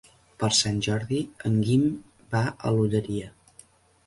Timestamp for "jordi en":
0.87-1.59